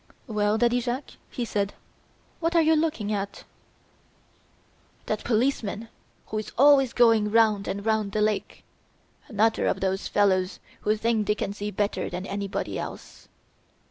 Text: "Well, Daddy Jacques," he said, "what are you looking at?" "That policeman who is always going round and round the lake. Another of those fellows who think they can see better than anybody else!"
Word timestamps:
"Well, 0.25 0.57
Daddy 0.57 0.79
Jacques," 0.81 1.11
he 1.29 1.45
said, 1.45 1.75
"what 2.39 2.55
are 2.55 2.61
you 2.63 2.75
looking 2.75 3.13
at?" 3.13 3.43
"That 5.05 5.23
policeman 5.23 5.89
who 6.25 6.39
is 6.39 6.51
always 6.57 6.91
going 6.91 7.29
round 7.29 7.67
and 7.67 7.85
round 7.85 8.11
the 8.13 8.21
lake. 8.21 8.63
Another 9.27 9.67
of 9.67 9.79
those 9.79 10.07
fellows 10.07 10.57
who 10.79 10.97
think 10.97 11.27
they 11.27 11.35
can 11.35 11.53
see 11.53 11.69
better 11.69 12.09
than 12.09 12.25
anybody 12.25 12.79
else!" 12.79 13.27